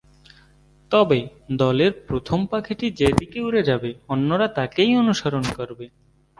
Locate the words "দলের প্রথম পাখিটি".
1.51-2.87